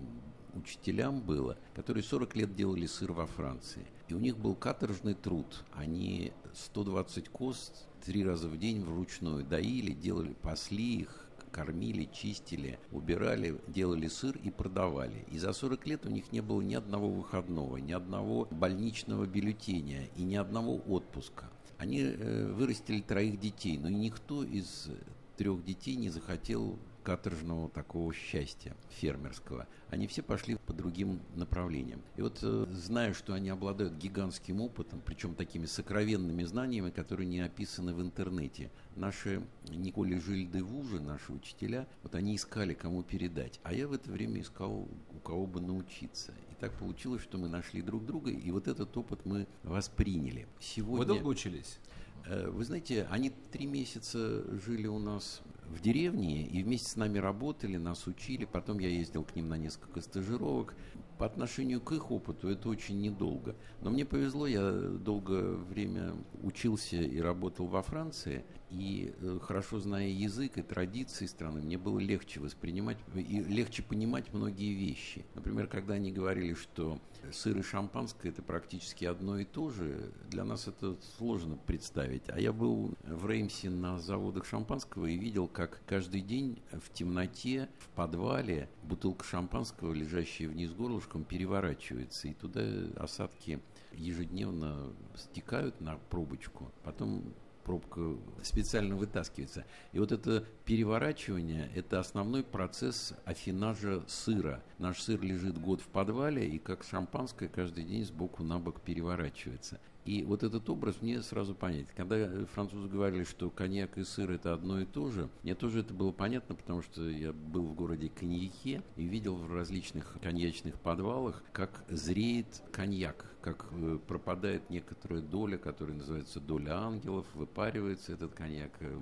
учителям 0.54 1.21
было, 1.21 1.56
которые 1.75 2.02
40 2.02 2.37
лет 2.37 2.54
делали 2.54 2.87
сыр 2.87 3.12
во 3.12 3.26
Франции. 3.26 3.87
И 4.09 4.14
у 4.14 4.18
них 4.18 4.37
был 4.37 4.54
каторжный 4.54 5.14
труд. 5.14 5.64
Они 5.73 6.32
120 6.54 7.28
коз 7.28 7.73
три 8.04 8.25
раза 8.25 8.49
в 8.49 8.59
день 8.59 8.82
вручную 8.85 9.44
доили, 9.44 9.92
делали, 9.92 10.35
пасли 10.42 11.00
их, 11.00 11.28
кормили, 11.52 12.09
чистили, 12.12 12.78
убирали, 12.90 13.61
делали 13.68 14.09
сыр 14.09 14.37
и 14.42 14.50
продавали. 14.50 15.25
И 15.30 15.38
за 15.38 15.52
40 15.52 15.87
лет 15.87 16.06
у 16.06 16.09
них 16.09 16.32
не 16.32 16.40
было 16.40 16.61
ни 16.61 16.75
одного 16.75 17.09
выходного, 17.09 17.76
ни 17.76 17.92
одного 17.92 18.49
больничного 18.50 19.26
бюллетеня 19.26 20.09
и 20.16 20.23
ни 20.23 20.35
одного 20.35 20.76
отпуска. 20.88 21.50
Они 21.78 22.00
э, 22.00 22.52
вырастили 22.52 23.00
троих 23.00 23.38
детей, 23.38 23.76
но 23.78 23.88
никто 23.88 24.42
из 24.42 24.88
трех 25.37 25.64
детей 25.64 25.97
не 25.97 26.11
захотел 26.11 26.78
каторжного 27.02 27.68
такого 27.68 28.12
счастья 28.12 28.76
фермерского. 28.90 29.66
Они 29.90 30.06
все 30.06 30.23
пошли 30.23 30.56
по 30.56 30.73
другим 30.73 31.21
направлениям. 31.35 32.00
И 32.16 32.23
вот 32.23 32.38
э, 32.42 32.66
зная, 32.71 33.12
что 33.12 33.35
они 33.35 33.50
обладают 33.50 33.94
гигантским 33.94 34.61
опытом, 34.61 35.02
причем 35.04 35.35
такими 35.35 35.66
сокровенными 35.66 36.44
знаниями, 36.44 36.90
которые 36.90 37.26
не 37.26 37.40
описаны 37.40 37.92
в 37.92 38.00
интернете, 38.00 38.71
наши 38.97 39.42
Николи 39.68 40.18
Жильды 40.18 40.62
Вужи, 40.62 41.00
наши 41.00 41.32
учителя, 41.32 41.87
вот 42.02 42.14
они 42.14 42.37
искали, 42.37 42.75
кому 42.75 43.02
передать. 43.02 43.61
А 43.62 43.75
я 43.75 43.88
в 43.88 43.92
это 43.92 44.11
время 44.11 44.40
искал, 44.40 44.88
у 45.14 45.18
кого 45.23 45.47
бы 45.47 45.61
научиться. 45.61 46.32
И 46.50 46.54
так 46.61 46.73
получилось, 46.78 47.23
что 47.23 47.38
мы 47.38 47.49
нашли 47.49 47.82
друг 47.82 48.06
друга, 48.06 48.30
и 48.30 48.50
вот 48.50 48.68
этот 48.68 48.97
опыт 48.97 49.26
мы 49.26 49.47
восприняли. 49.62 50.47
Сегодня... 50.61 50.99
Вы 50.99 51.04
долго 51.06 51.26
учились? 51.28 51.78
Э, 52.26 52.49
вы 52.49 52.64
знаете, 52.64 53.06
они 53.11 53.30
три 53.50 53.66
месяца 53.66 54.44
жили 54.59 54.87
у 54.87 54.99
нас 54.99 55.42
в 55.69 55.81
деревне 55.81 56.47
и 56.47 56.62
вместе 56.62 56.90
с 56.90 56.97
нами 56.97 57.19
работали, 57.19 57.76
нас 57.76 58.07
учили. 58.07 58.45
Потом 58.45 58.78
я 58.78 58.88
ездил 58.88 59.25
к 59.25 59.35
ним 59.35 59.49
на 59.49 59.57
несколько 59.57 60.00
стажировок. 60.00 60.75
По 61.19 61.26
отношению 61.26 61.81
к 61.81 61.92
их 61.92 62.11
опыту 62.11 62.49
это 62.49 62.69
очень 62.69 63.00
недолго. 63.00 63.54
Но 63.81 63.90
мне 63.90 64.04
повезло, 64.04 64.47
я 64.47 64.71
долгое 64.71 65.54
время 65.54 66.14
учился 66.42 66.97
и 66.97 67.21
работал 67.21 67.66
во 67.66 67.83
Франции. 67.83 68.45
И 68.71 69.14
э, 69.21 69.38
хорошо 69.42 69.78
зная 69.81 70.09
язык 70.09 70.57
и 70.57 70.62
традиции 70.62 71.26
страны, 71.26 71.61
мне 71.61 71.76
было 71.76 71.99
легче 71.99 72.40
воспринимать 72.40 72.97
и 73.14 73.40
легче 73.40 73.83
понимать 73.83 74.33
многие 74.33 74.73
вещи. 74.73 75.26
Например, 75.35 75.66
когда 75.66 75.95
они 75.95 76.11
говорили, 76.11 76.54
что 76.54 76.99
сыр 77.31 77.59
и 77.59 77.62
шампанское 77.62 78.31
это 78.31 78.42
практически 78.42 79.04
одно 79.04 79.38
и 79.38 79.45
то 79.45 79.69
же, 79.71 80.11
для 80.31 80.45
нас 80.45 80.69
это 80.69 80.97
сложно 81.19 81.59
представить. 81.66 82.23
А 82.28 82.40
я 82.40 82.52
был 82.52 82.95
в 83.04 83.28
Реймсе 83.28 83.69
на 83.69 83.99
заводах 83.99 84.47
шампанского 84.47 85.07
и 85.07 85.19
видел, 85.19 85.49
как 85.49 85.83
каждый 85.87 86.23
день 86.23 86.62
в 86.73 86.90
темноте, 86.92 87.69
в 87.78 87.88
подвале 87.90 88.71
бутылка 88.83 89.25
шампанского, 89.25 89.92
лежащая 89.92 90.49
вниз 90.49 90.71
горлышком, 91.12 91.25
переворачивается, 91.25 92.28
и 92.28 92.35
туда 92.35 92.62
осадки 92.97 93.61
ежедневно 93.92 94.92
стекают 95.16 95.81
на 95.81 95.99
пробочку, 96.11 96.73
потом 96.83 97.35
пробка 97.64 98.16
специально 98.42 98.97
вытаскивается. 98.97 99.64
И 99.92 99.99
вот 99.99 100.11
это 100.11 100.45
переворачивание– 100.64 101.71
это 101.76 102.00
основной 102.00 102.42
процесс 102.42 103.14
афинажа 103.25 104.02
сыра. 104.09 104.62
Наш 104.78 105.00
сыр 105.00 105.23
лежит 105.23 105.59
год 105.59 105.81
в 105.81 105.87
подвале, 105.87 106.49
и 106.49 106.59
как 106.59 106.83
шампанское 106.83 107.49
каждый 107.49 107.85
день 107.85 108.04
сбоку 108.04 108.42
на 108.42 108.59
бок 108.59 108.81
переворачивается. 108.81 109.78
И 110.04 110.25
вот 110.25 110.42
этот 110.42 110.68
образ 110.68 111.00
мне 111.00 111.23
сразу 111.23 111.54
понять. 111.54 111.87
Когда 111.97 112.44
французы 112.47 112.88
говорили, 112.88 113.25
что 113.25 113.50
коньяк 113.50 113.97
и 113.99 114.04
сыр 114.04 114.32
это 114.32 114.52
одно 114.52 114.80
и 114.80 114.85
то 114.85 115.11
же, 115.11 115.28
мне 115.42 115.54
тоже 115.54 115.80
это 115.80 115.94
было 115.94 116.11
понятно, 116.11 116.54
потому 116.54 116.82
что 116.82 117.09
я 117.09 117.32
был 117.32 117.66
в 117.66 117.75
городе 117.75 118.09
Коньяке 118.09 118.82
и 118.97 119.04
видел 119.04 119.37
в 119.37 119.52
различных 119.52 120.16
коньячных 120.21 120.80
подвалах, 120.80 121.42
как 121.52 121.85
зреет 121.88 122.62
коньяк, 122.73 123.26
как 123.40 123.66
э, 123.73 123.99
пропадает 124.06 124.68
некоторая 124.71 125.21
доля, 125.21 125.56
которая 125.56 125.97
называется 125.97 126.40
доля 126.40 126.78
ангелов, 126.78 127.26
выпаривается 127.35 128.12
этот 128.12 128.35
коньяк, 128.35 128.73
э, 128.80 128.99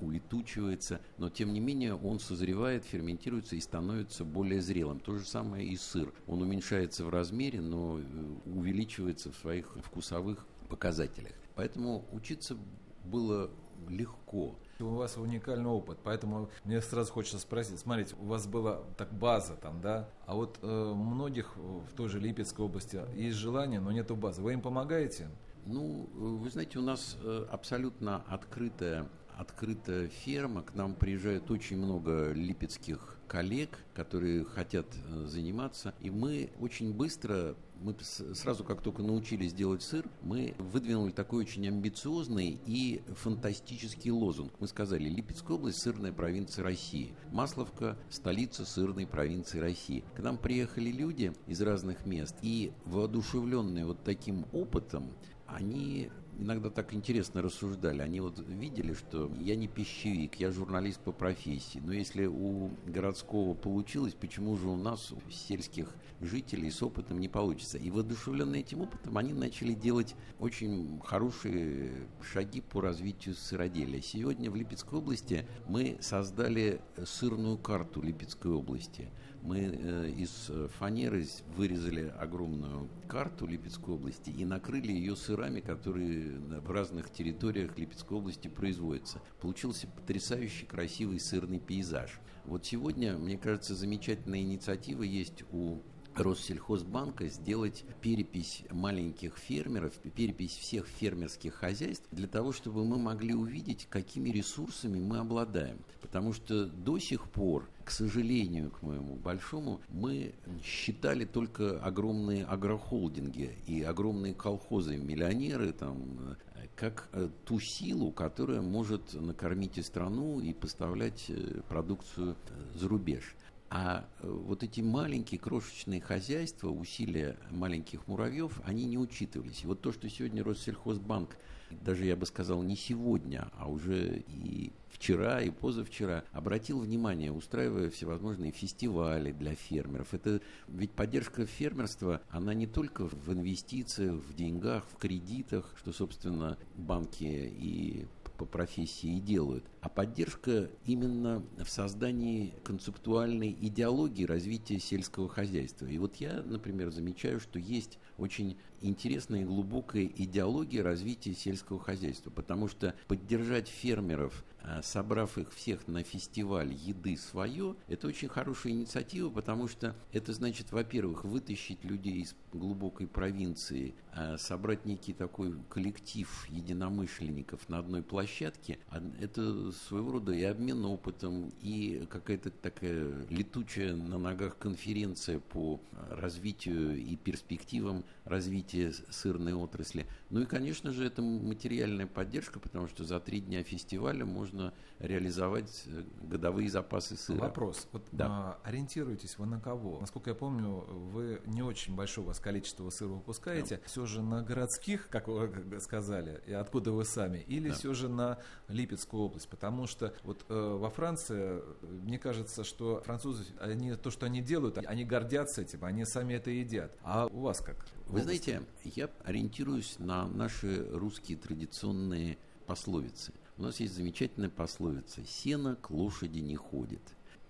улетучивается, 0.00 1.00
но 1.18 1.30
тем 1.30 1.52
не 1.52 1.60
менее 1.60 1.94
он 1.94 2.18
созревает, 2.18 2.84
ферментируется 2.84 3.56
и 3.56 3.60
становится 3.60 4.24
более 4.24 4.60
зрелым. 4.60 5.00
То 5.00 5.16
же 5.16 5.24
самое 5.24 5.66
и 5.66 5.76
сыр. 5.76 6.12
Он 6.26 6.42
уменьшается 6.42 7.04
в 7.04 7.10
размере, 7.10 7.60
но 7.60 7.98
э, 7.98 8.02
увеличивается 8.46 9.32
в 9.32 9.36
своих 9.36 9.76
вкусовых 9.84 10.46
показателях. 10.68 11.32
Поэтому 11.54 12.04
учиться 12.12 12.56
было 13.04 13.50
легко. 13.88 14.56
У 14.80 14.96
вас 14.96 15.16
уникальный 15.16 15.70
опыт, 15.70 15.98
поэтому 16.02 16.50
мне 16.64 16.80
сразу 16.80 17.12
хочется 17.12 17.38
спросить. 17.38 17.78
Смотрите, 17.78 18.16
у 18.20 18.24
вас 18.24 18.46
была 18.46 18.82
так 18.96 19.12
база 19.12 19.54
там, 19.54 19.80
да? 19.80 20.08
А 20.26 20.34
вот 20.34 20.58
э, 20.62 20.92
многих 20.94 21.56
в 21.56 21.92
той 21.96 22.08
же 22.08 22.18
Липецкой 22.18 22.64
области 22.64 23.00
есть 23.14 23.36
желание, 23.36 23.78
но 23.80 23.92
нету 23.92 24.16
базы. 24.16 24.42
Вы 24.42 24.54
им 24.54 24.62
помогаете? 24.62 25.28
Ну, 25.66 26.08
э, 26.12 26.18
вы 26.18 26.50
знаете, 26.50 26.78
у 26.78 26.82
нас 26.82 27.16
э, 27.22 27.46
абсолютно 27.50 28.24
открытая 28.28 29.08
открытая 29.36 30.08
ферма, 30.08 30.62
к 30.62 30.74
нам 30.74 30.94
приезжает 30.94 31.50
очень 31.50 31.78
много 31.78 32.32
липецких 32.32 33.18
коллег, 33.26 33.84
которые 33.94 34.44
хотят 34.44 34.86
э, 34.94 35.26
заниматься. 35.26 35.94
И 36.00 36.10
мы 36.10 36.50
очень 36.60 36.92
быстро, 36.92 37.56
мы 37.80 37.96
сразу 38.00 38.64
как 38.64 38.82
только 38.82 39.02
научились 39.02 39.52
делать 39.52 39.82
сыр, 39.82 40.06
мы 40.22 40.54
выдвинули 40.58 41.10
такой 41.10 41.44
очень 41.44 41.66
амбициозный 41.66 42.60
и 42.66 43.02
фантастический 43.16 44.10
лозунг. 44.10 44.52
Мы 44.60 44.68
сказали, 44.68 45.08
Липецкая 45.08 45.56
область– 45.56 45.78
сырная 45.82 46.12
провинция 46.12 46.64
России. 46.64 47.14
Масловка– 47.32 47.98
столица 48.10 48.64
сырной 48.64 49.06
провинции 49.06 49.58
России. 49.58 50.04
К 50.14 50.20
нам 50.20 50.38
приехали 50.38 50.90
люди 50.90 51.32
из 51.46 51.60
разных 51.60 52.06
мест, 52.06 52.36
и 52.42 52.72
воодушевленные 52.84 53.86
вот 53.86 54.04
таким 54.04 54.46
опытом, 54.52 55.10
они 55.46 56.10
иногда 56.38 56.70
так 56.70 56.94
интересно 56.94 57.42
рассуждали. 57.42 58.00
Они 58.00 58.20
вот 58.20 58.38
видели, 58.38 58.94
что 58.94 59.30
я 59.40 59.56
не 59.56 59.68
пищевик, 59.68 60.36
я 60.36 60.50
журналист 60.50 61.00
по 61.00 61.12
профессии. 61.12 61.80
Но 61.84 61.92
если 61.92 62.26
у 62.26 62.70
городского 62.86 63.54
получилось, 63.54 64.14
почему 64.14 64.56
же 64.56 64.68
у 64.68 64.76
нас, 64.76 65.12
у 65.12 65.30
сельских 65.30 65.94
жителей 66.20 66.70
с 66.70 66.82
опытом 66.82 67.20
не 67.20 67.28
получится? 67.28 67.78
И 67.78 67.90
воодушевленные 67.90 68.62
этим 68.62 68.82
опытом 68.82 69.18
они 69.18 69.32
начали 69.32 69.74
делать 69.74 70.14
очень 70.38 71.00
хорошие 71.04 72.08
шаги 72.22 72.60
по 72.60 72.80
развитию 72.80 73.34
сыроделия. 73.34 74.00
Сегодня 74.00 74.50
в 74.50 74.56
Липецкой 74.56 74.98
области 74.98 75.46
мы 75.68 75.98
создали 76.00 76.80
сырную 77.04 77.58
карту 77.58 78.02
Липецкой 78.02 78.52
области– 78.52 79.08
мы 79.44 79.58
э, 79.58 80.10
из 80.16 80.50
фанеры 80.78 81.26
вырезали 81.54 82.12
огромную 82.18 82.88
карту 83.06 83.46
Липецкой 83.46 83.94
области 83.94 84.30
и 84.30 84.44
накрыли 84.44 84.90
ее 84.90 85.14
сырами, 85.14 85.60
которые 85.60 86.38
в 86.38 86.70
разных 86.70 87.12
территориях 87.12 87.78
Липецкой 87.78 88.18
области 88.18 88.48
производятся. 88.48 89.20
Получился 89.40 89.86
потрясающий 89.86 90.64
красивый 90.64 91.20
сырный 91.20 91.60
пейзаж. 91.60 92.18
Вот 92.46 92.64
сегодня, 92.64 93.18
мне 93.18 93.36
кажется, 93.36 93.74
замечательная 93.74 94.40
инициатива 94.40 95.02
есть 95.02 95.44
у 95.52 95.78
Россельхозбанка 96.14 97.26
сделать 97.28 97.84
перепись 98.00 98.62
маленьких 98.70 99.36
фермеров, 99.36 99.92
перепись 100.14 100.56
всех 100.56 100.86
фермерских 100.86 101.54
хозяйств, 101.54 102.06
для 102.12 102.28
того, 102.28 102.52
чтобы 102.52 102.84
мы 102.84 102.98
могли 102.98 103.34
увидеть, 103.34 103.86
какими 103.90 104.30
ресурсами 104.30 105.00
мы 105.00 105.18
обладаем. 105.18 105.78
Потому 106.00 106.32
что 106.32 106.66
до 106.66 106.98
сих 106.98 107.28
пор, 107.30 107.68
к 107.84 107.90
сожалению, 107.90 108.70
к 108.70 108.82
моему 108.82 109.16
большому, 109.16 109.80
мы 109.88 110.34
считали 110.64 111.24
только 111.24 111.78
огромные 111.80 112.44
агрохолдинги 112.44 113.58
и 113.66 113.82
огромные 113.82 114.34
колхозы, 114.34 114.96
миллионеры, 114.96 115.72
там, 115.72 116.36
как 116.74 117.08
э, 117.12 117.28
ту 117.44 117.60
силу, 117.60 118.10
которая 118.10 118.62
может 118.62 119.14
накормить 119.14 119.78
и 119.78 119.82
страну, 119.82 120.40
и 120.40 120.52
поставлять 120.52 121.26
э, 121.28 121.60
продукцию 121.68 122.36
э, 122.48 122.78
за 122.78 122.88
рубеж. 122.88 123.34
А 123.70 124.04
э, 124.20 124.28
вот 124.28 124.62
эти 124.62 124.80
маленькие 124.80 125.38
крошечные 125.38 126.00
хозяйства, 126.00 126.68
усилия 126.68 127.36
маленьких 127.50 128.06
муравьев, 128.06 128.60
они 128.64 128.84
не 128.84 128.98
учитывались. 128.98 129.64
И 129.64 129.66
вот 129.66 129.80
то, 129.80 129.92
что 129.92 130.08
сегодня 130.08 130.44
Россельхозбанк, 130.44 131.36
даже 131.70 132.04
я 132.04 132.16
бы 132.16 132.26
сказал 132.26 132.62
не 132.62 132.76
сегодня, 132.76 133.50
а 133.58 133.68
уже 133.68 134.22
и 134.28 134.72
вчера, 134.94 135.42
и 135.42 135.50
позавчера, 135.50 136.24
обратил 136.32 136.80
внимание, 136.80 137.32
устраивая 137.32 137.90
всевозможные 137.90 138.52
фестивали 138.52 139.32
для 139.32 139.54
фермеров. 139.54 140.14
Это 140.14 140.40
ведь 140.68 140.92
поддержка 140.92 141.44
фермерства, 141.44 142.22
она 142.30 142.54
не 142.54 142.66
только 142.66 143.06
в 143.06 143.32
инвестициях, 143.32 144.14
в 144.14 144.34
деньгах, 144.34 144.86
в 144.90 144.96
кредитах, 144.96 145.74
что, 145.76 145.92
собственно, 145.92 146.56
банки 146.76 147.24
и 147.24 148.06
по 148.38 148.46
профессии 148.46 149.16
и 149.16 149.20
делают, 149.20 149.64
а 149.84 149.90
поддержка 149.90 150.70
именно 150.86 151.44
в 151.62 151.68
создании 151.68 152.54
концептуальной 152.64 153.54
идеологии 153.60 154.24
развития 154.24 154.78
сельского 154.78 155.28
хозяйства. 155.28 155.84
И 155.84 155.98
вот 155.98 156.16
я, 156.16 156.42
например, 156.42 156.90
замечаю, 156.90 157.38
что 157.38 157.58
есть 157.58 157.98
очень 158.16 158.56
интересная 158.80 159.42
и 159.42 159.44
глубокая 159.44 160.04
идеология 160.04 160.82
развития 160.82 161.34
сельского 161.34 161.78
хозяйства, 161.78 162.30
потому 162.30 162.68
что 162.68 162.94
поддержать 163.08 163.68
фермеров, 163.68 164.44
а, 164.62 164.82
собрав 164.82 165.36
их 165.36 165.52
всех 165.52 165.86
на 165.88 166.02
фестиваль 166.02 166.72
еды 166.72 167.16
свое, 167.16 167.76
это 167.86 168.06
очень 168.06 168.28
хорошая 168.28 168.72
инициатива, 168.72 169.28
потому 169.28 169.68
что 169.68 169.94
это 170.12 170.32
значит, 170.32 170.72
во-первых, 170.72 171.24
вытащить 171.24 171.84
людей 171.84 172.22
из 172.22 172.34
глубокой 172.52 173.06
провинции, 173.06 173.94
а, 174.12 174.38
собрать 174.38 174.86
некий 174.86 175.12
такой 175.12 175.54
коллектив 175.68 176.46
единомышленников 176.48 177.68
на 177.68 177.78
одной 177.78 178.02
площадке, 178.02 178.78
а 178.88 179.02
это 179.20 179.70
своего 179.74 180.12
рода 180.12 180.32
и 180.32 180.42
обмен 180.42 180.84
опытом, 180.84 181.52
и 181.60 182.06
какая-то 182.10 182.50
такая 182.50 183.26
летучая 183.28 183.94
на 183.94 184.18
ногах 184.18 184.56
конференция 184.58 185.38
по 185.38 185.80
развитию 186.10 186.96
и 186.96 187.16
перспективам 187.16 188.04
развития 188.24 188.92
сырной 189.10 189.52
отрасли. 189.52 190.06
Ну 190.30 190.40
и, 190.40 190.46
конечно 190.46 190.92
же, 190.92 191.04
это 191.06 191.22
материальная 191.22 192.06
поддержка, 192.06 192.58
потому 192.58 192.88
что 192.88 193.04
за 193.04 193.20
три 193.20 193.40
дня 193.40 193.62
фестиваля 193.62 194.24
можно 194.24 194.72
реализовать 194.98 195.84
э, 195.86 196.04
годовые 196.22 196.70
запасы 196.70 197.16
сыра. 197.16 197.38
Вопрос. 197.38 197.86
Вот 197.92 198.06
да. 198.12 198.26
а, 198.28 198.58
ориентируетесь 198.64 199.38
вы 199.38 199.46
на 199.46 199.60
кого? 199.60 200.00
Насколько 200.00 200.30
я 200.30 200.36
помню, 200.36 200.84
вы 201.12 201.40
не 201.46 201.62
очень 201.62 201.94
большое 201.94 202.24
у 202.24 202.28
вас 202.28 202.40
количество 202.40 202.88
сыра 202.90 203.10
выпускаете. 203.10 203.76
Да. 203.76 203.82
Все 203.86 204.06
же 204.06 204.22
на 204.22 204.42
городских, 204.42 205.08
как 205.08 205.28
вы 205.28 205.80
сказали, 205.80 206.42
и 206.46 206.52
откуда 206.52 206.92
вы 206.92 207.04
сами, 207.04 207.44
или 207.46 207.68
да. 207.68 207.74
все 207.74 207.92
же 207.94 208.08
на 208.08 208.38
Липецкую 208.68 209.24
область? 209.24 209.48
Потому 209.64 209.86
что 209.86 210.12
вот 210.24 210.44
э, 210.50 210.76
во 210.78 210.90
Франции, 210.90 211.62
мне 211.80 212.18
кажется, 212.18 212.64
что 212.64 213.00
французы, 213.06 213.46
они 213.58 213.94
то, 213.94 214.10
что 214.10 214.26
они 214.26 214.42
делают, 214.42 214.76
они 214.76 215.06
гордятся 215.06 215.62
этим, 215.62 215.86
они 215.86 216.04
сами 216.04 216.34
это 216.34 216.50
едят. 216.50 216.92
А 217.02 217.28
у 217.28 217.40
вас 217.40 217.60
как? 217.60 217.86
Вы 218.08 218.20
знаете, 218.20 218.60
я 218.84 219.08
ориентируюсь 219.24 219.98
на 219.98 220.28
наши 220.28 220.86
русские 220.90 221.38
традиционные 221.38 222.36
пословицы. 222.66 223.32
У 223.56 223.62
нас 223.62 223.80
есть 223.80 223.94
замечательная 223.94 224.50
пословица 224.50 225.24
«Сено 225.24 225.76
к 225.76 225.88
лошади 225.90 226.40
не 226.40 226.56
ходит». 226.56 227.00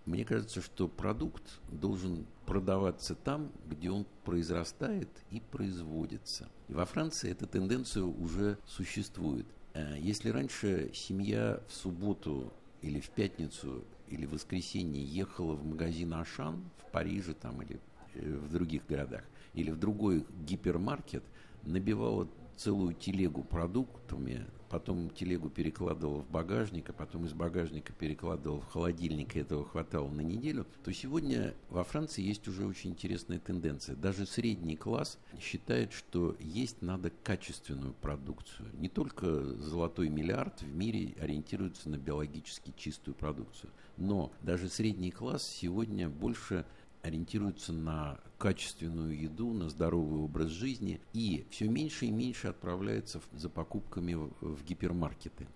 Мне 0.06 0.24
кажется, 0.24 0.62
что 0.62 0.86
продукт 0.86 1.42
должен 1.72 2.26
продаваться 2.46 3.16
там, 3.16 3.50
где 3.66 3.90
он 3.90 4.06
произрастает 4.24 5.08
и 5.30 5.40
производится. 5.40 6.48
И 6.68 6.74
во 6.74 6.84
Франции 6.84 7.28
эта 7.28 7.46
тенденция 7.48 8.04
уже 8.04 8.56
существует. 8.66 9.46
Э, 9.74 9.96
если 9.98 10.30
раньше 10.30 10.90
семья 10.94 11.60
в 11.68 11.72
субботу 11.72 12.52
или 12.80 13.00
в 13.00 13.10
пятницу 13.10 13.84
или 14.08 14.26
в 14.26 14.32
воскресенье 14.32 15.04
ехала 15.04 15.54
в 15.54 15.64
магазин 15.64 16.14
Ашан 16.14 16.70
в 16.78 16.90
Париже 16.92 17.34
там, 17.34 17.60
или 17.62 17.80
э, 18.14 18.20
в 18.20 18.50
других 18.50 18.86
городах, 18.86 19.24
или 19.54 19.70
в 19.70 19.78
другой 19.78 20.24
гипермаркет, 20.46 21.24
набивала 21.64 22.28
целую 22.56 22.94
телегу 22.94 23.42
продуктами, 23.42 24.46
потом 24.74 25.08
телегу 25.10 25.50
перекладывал 25.50 26.22
в 26.22 26.30
багажник, 26.30 26.90
а 26.90 26.92
потом 26.92 27.26
из 27.26 27.32
багажника 27.32 27.92
перекладывал 27.92 28.60
в 28.60 28.66
холодильник, 28.72 29.36
и 29.36 29.38
этого 29.38 29.64
хватало 29.64 30.10
на 30.10 30.20
неделю, 30.20 30.66
то 30.82 30.92
сегодня 30.92 31.54
во 31.70 31.84
Франции 31.84 32.24
есть 32.24 32.48
уже 32.48 32.66
очень 32.66 32.90
интересная 32.90 33.38
тенденция. 33.38 33.94
Даже 33.94 34.26
средний 34.26 34.74
класс 34.74 35.16
считает, 35.40 35.92
что 35.92 36.34
есть 36.40 36.82
надо 36.82 37.12
качественную 37.22 37.92
продукцию. 37.92 38.68
Не 38.72 38.88
только 38.88 39.44
золотой 39.60 40.08
миллиард 40.08 40.62
в 40.62 40.74
мире 40.74 41.14
ориентируется 41.20 41.88
на 41.88 41.96
биологически 41.96 42.74
чистую 42.76 43.14
продукцию, 43.14 43.70
но 43.96 44.32
даже 44.42 44.68
средний 44.68 45.12
класс 45.12 45.46
сегодня 45.46 46.08
больше 46.08 46.66
ориентируются 47.04 47.72
на 47.72 48.18
качественную 48.38 49.18
еду, 49.18 49.52
на 49.52 49.68
здоровый 49.68 50.20
образ 50.20 50.48
жизни 50.48 51.00
и 51.12 51.46
все 51.50 51.68
меньше 51.68 52.06
и 52.06 52.10
меньше 52.10 52.48
отправляются 52.48 53.20
за 53.32 53.50
покупками 53.50 54.14
в 54.14 54.64
гипермаркеты. 54.64 55.46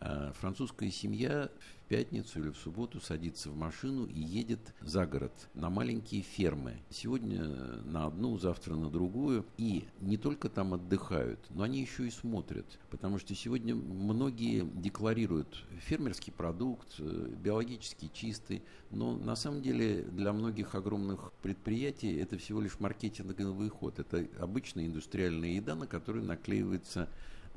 А 0.00 0.32
французская 0.34 0.90
семья 0.90 1.50
в 1.84 1.88
пятницу 1.88 2.40
или 2.40 2.50
в 2.50 2.56
субботу 2.56 3.00
садится 3.00 3.50
в 3.50 3.56
машину 3.56 4.06
и 4.06 4.20
едет 4.20 4.60
за 4.80 5.06
город 5.06 5.32
на 5.54 5.70
маленькие 5.70 6.22
фермы. 6.22 6.76
Сегодня 6.90 7.42
на 7.84 8.06
одну, 8.06 8.38
завтра 8.38 8.74
на 8.76 8.90
другую. 8.90 9.44
И 9.56 9.84
не 10.00 10.16
только 10.16 10.50
там 10.50 10.74
отдыхают, 10.74 11.40
но 11.50 11.64
они 11.64 11.80
еще 11.80 12.06
и 12.06 12.10
смотрят. 12.10 12.66
Потому 12.90 13.18
что 13.18 13.34
сегодня 13.34 13.74
многие 13.74 14.64
декларируют 14.74 15.64
фермерский 15.80 16.32
продукт, 16.32 16.94
э, 16.98 17.34
биологически 17.42 18.10
чистый. 18.12 18.62
Но 18.90 19.16
на 19.16 19.34
самом 19.34 19.62
деле 19.62 20.02
для 20.02 20.32
многих 20.32 20.76
огромных 20.76 21.32
предприятий 21.42 22.14
это 22.16 22.38
всего 22.38 22.60
лишь 22.60 22.78
маркетинговый 22.78 23.68
ход. 23.68 23.98
Это 23.98 24.28
обычная 24.38 24.86
индустриальная 24.86 25.50
еда, 25.50 25.74
на 25.74 25.86
которой 25.88 26.22
наклеивается 26.22 27.08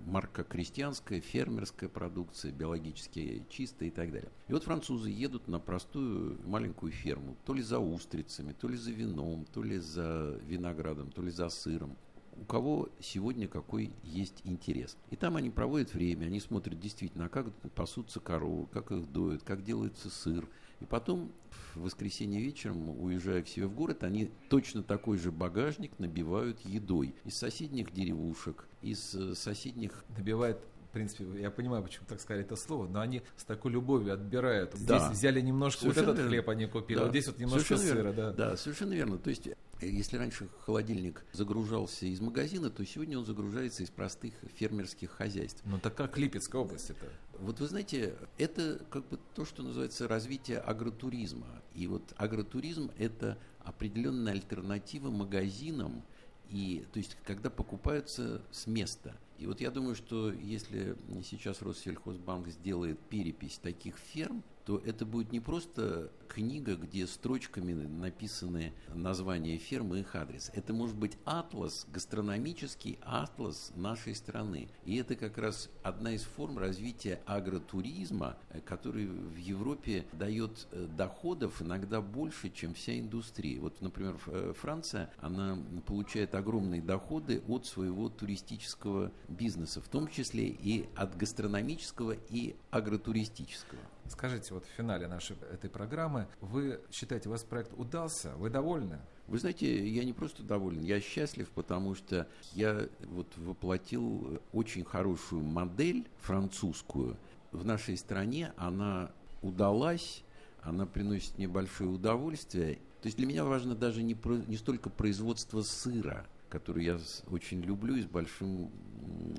марка 0.05 0.43
крестьянская, 0.43 1.22
фермерская 1.22 1.89
продукция, 1.89 2.51
биологически 2.51 3.46
чистая 3.50 3.89
и 3.89 3.91
так 3.91 4.12
далее. 4.12 4.31
И 4.48 4.53
вот 4.53 4.63
французы 4.63 5.10
едут 5.10 5.48
на 5.48 5.60
простую 5.60 6.39
маленькую 6.48 6.91
ферму, 6.91 7.36
то 7.46 7.53
ли 7.53 7.62
за 7.62 7.79
устрицами, 7.79 8.53
то 8.53 8.67
ли 8.67 8.77
за 8.77 8.91
вином, 8.91 9.46
то 9.53 9.63
ли 9.63 9.77
за 9.77 10.39
виноградом, 10.46 11.12
то 11.12 11.22
ли 11.22 11.31
за 11.31 11.50
сыром 11.50 11.98
у 12.41 12.46
кого 12.46 12.89
сегодня 13.00 13.48
какой 13.48 13.91
есть 14.03 14.41
интерес. 14.46 14.98
И 15.12 15.15
там 15.15 15.36
они 15.36 15.50
проводят 15.50 15.93
время, 15.93 16.25
они 16.25 16.39
смотрят 16.39 16.79
действительно, 16.79 17.25
а 17.25 17.29
как 17.29 17.53
пасутся 17.75 18.20
коровы, 18.20 18.67
как 18.67 18.91
их 18.91 19.12
доят, 19.12 19.43
как 19.43 19.63
делается 19.63 20.10
сыр, 20.10 20.48
и 20.81 20.85
потом 20.85 21.31
в 21.75 21.83
воскресенье 21.83 22.41
вечером, 22.41 22.89
уезжая 23.01 23.43
к 23.43 23.47
себе 23.47 23.67
в 23.67 23.73
город, 23.73 24.03
они 24.03 24.31
точно 24.50 24.83
такой 24.83 25.17
же 25.17 25.31
багажник 25.31 25.91
набивают 26.00 26.59
едой 26.61 27.15
из 27.23 27.38
соседних 27.38 27.93
деревушек, 27.93 28.65
из 28.81 29.15
э, 29.15 29.35
соседних... 29.35 30.03
Набивает 30.17 30.57
в 30.89 30.93
принципе, 30.93 31.23
я 31.39 31.50
понимаю, 31.50 31.83
почему 31.83 32.05
так 32.05 32.19
сказали 32.19 32.43
это 32.43 32.57
слово, 32.57 32.85
но 32.85 33.00
они 33.00 33.21
с 33.38 33.45
такой 33.45 33.71
любовью 33.71 34.13
отбирают. 34.13 34.75
Да. 34.85 35.00
Здесь 35.00 35.19
взяли 35.19 35.39
немножко 35.39 35.83
совершенно 35.83 36.07
вот 36.07 36.13
этот 36.15 36.25
верно. 36.25 36.31
хлеб 36.31 36.50
они 36.50 36.65
купили, 36.65 36.97
да. 36.97 37.03
вот 37.05 37.11
здесь 37.11 37.27
вот 37.27 37.38
немножко 37.39 37.77
совершенно 37.77 37.89
сыра, 37.89 38.11
верно. 38.11 38.33
да. 38.33 38.50
Да, 38.50 38.57
совершенно 38.57 38.91
верно. 38.91 39.17
То 39.17 39.29
есть 39.29 39.47
если 39.81 40.17
раньше 40.17 40.50
холодильник 40.65 41.25
загружался 41.31 42.05
из 42.05 42.21
магазина, 42.21 42.69
то 42.69 42.85
сегодня 42.85 43.17
он 43.17 43.25
загружается 43.25 43.84
из 43.84 43.89
простых 43.89 44.34
фермерских 44.56 45.12
хозяйств. 45.12 45.62
Ну 45.65 45.79
так 45.79 45.95
как 45.95 46.17
Липецкая 46.17 46.62
область 46.62 46.89
это? 46.89 47.10
Вот 47.39 47.60
вы 47.60 47.67
знаете, 47.67 48.15
это 48.38 48.86
как 48.89 49.08
бы 49.10 49.19
то, 49.34 49.45
что 49.45 49.63
называется 49.63 50.08
развитие 50.08 50.60
агротуризма. 50.60 51.62
И 51.73 51.88
вот 51.88 52.13
агротуризм– 52.17 52.91
это 52.97 53.38
определенная 53.60 54.34
альтернатива 54.34 55.10
магазинам, 55.10 56.03
и, 56.49 56.86
то 56.91 56.99
есть, 56.99 57.17
когда 57.23 57.49
покупаются 57.49 58.41
с 58.51 58.67
места. 58.67 59.15
И 59.38 59.47
вот 59.47 59.62
я 59.62 59.71
думаю, 59.71 59.95
что 59.95 60.32
если 60.32 60.95
сейчас 61.23 61.62
Россельхозбанк 61.62 62.49
сделает 62.49 62.99
перепись 62.99 63.58
таких 63.58 63.95
ферм, 63.97 64.43
то 64.65 64.82
это 64.86 65.06
будет 65.06 65.32
не 65.32 65.39
просто 65.39 66.12
книга, 66.28 66.76
где 66.76 67.08
строчками 67.08 67.74
написаны 67.74 68.74
названия 68.93 69.58
фермы 69.58 69.97
и 69.97 70.02
их 70.02 70.15
адрес. 70.15 70.50
Это 70.54 70.74
может 70.74 70.95
быть 70.95 71.17
атлас, 71.26 71.86
гастрономический 71.91 73.00
атлас 73.02 73.71
нашей 73.76 74.15
страны. 74.15 74.69
И 74.86 74.95
это 74.95 75.15
как 75.15 75.38
раз 75.38 75.69
одна 75.84 76.13
из 76.13 76.24
форм 76.24 76.58
развития 76.58 77.21
агротуризма, 77.26 78.38
э, 78.50 78.62
который 78.62 79.08
в 79.08 79.36
Европе 79.36 80.06
дает 80.13 80.67
э, 80.71 80.88
доходов 80.97 81.62
иногда 81.62 82.02
больше, 82.02 82.50
чем 82.50 82.74
вся 82.74 82.97
индустрия. 82.97 83.60
Вот, 83.60 83.82
например, 83.82 84.17
э, 84.28 84.54
Франция, 84.58 85.12
она 85.19 85.58
получает 85.86 86.34
огромные 86.34 86.82
доходы 86.82 87.41
от 87.47 87.65
своего 87.65 88.08
туристического 88.10 89.12
бизнеса, 89.28 89.82
в 89.82 89.89
том 89.89 90.08
числе 90.08 90.47
и 90.47 90.88
от 90.95 91.17
гастрономического 91.17 92.15
и 92.30 92.56
агротуристического. 92.69 93.82
Скажите, 94.12 94.54
вот 94.54 94.65
в 94.65 94.67
финале 94.67 95.08
нашей 95.08 95.38
этой 95.54 95.69
программы, 95.69 96.28
вы 96.41 96.82
считаете, 96.91 97.30
у 97.30 97.32
вас 97.32 97.43
проект 97.43 97.71
удался? 97.78 98.36
Вы 98.36 98.50
довольны? 98.50 99.00
Вы 99.28 99.39
знаете, 99.39 99.88
я 99.88 100.04
не 100.04 100.12
просто 100.12 100.43
доволен, 100.43 100.84
я 100.84 101.00
счастлив, 101.00 101.50
потому 101.52 101.95
что 101.95 102.28
я 102.52 102.89
вот 103.04 103.28
воплотил 103.38 104.41
очень 104.52 104.84
хорошую 104.84 105.43
модель 105.43 106.06
французскую. 106.19 107.15
В 107.54 107.63
нашей 107.63 107.95
стране 107.95 108.52
она 108.58 109.12
удалась, 109.41 110.26
она 110.62 110.86
приносит 110.86 111.38
мне 111.38 111.47
большое 111.47 111.89
удовольствие. 111.89 112.76
То 113.02 113.08
есть 113.08 113.17
для 113.17 113.26
меня 113.26 113.45
важно 113.45 113.76
даже 113.76 114.04
не, 114.04 114.13
про, 114.13 114.36
не 114.36 114.58
столько 114.58 114.89
производство 114.89 115.62
сыра, 115.62 116.28
который 116.51 116.83
я 116.83 116.99
очень 117.27 117.61
люблю 117.61 117.95
и 117.95 118.01
с 118.01 118.05
большим 118.05 118.69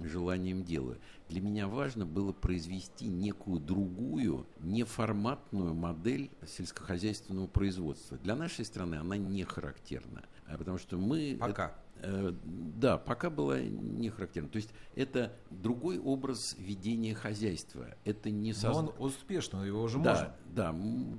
желанием 0.02 0.64
делаю. 0.64 0.98
Для 1.28 1.40
меня 1.40 1.68
важно 1.68 2.06
было 2.06 2.32
произвести 2.32 3.06
некую 3.06 3.60
другую, 3.60 4.46
неформатную 4.60 5.74
модель 5.74 6.30
сельскохозяйственного 6.46 7.46
производства. 7.46 8.18
Для 8.18 8.34
нашей 8.34 8.64
страны 8.64 8.96
она 8.96 9.16
не 9.16 9.44
характерна, 9.44 10.24
а 10.46 10.56
потому 10.56 10.78
что 10.78 10.96
мы... 10.96 11.36
Пока. 11.38 11.76
Э, 12.02 12.32
да, 12.44 12.98
пока 12.98 13.30
была 13.30 13.60
не 13.60 14.10
характерна. 14.10 14.48
То 14.48 14.56
есть 14.56 14.70
это 14.94 15.32
другой 15.50 15.98
образ 15.98 16.56
ведения 16.58 17.14
хозяйства. 17.14 17.94
Это 18.04 18.30
не 18.30 18.52
созда... 18.52 18.82
Но 18.82 18.88
он 18.88 19.06
успешный, 19.06 19.66
его 19.66 19.82
уже 19.82 19.98
да, 20.00 20.10
можно. 20.10 20.36
Да, 20.46 20.74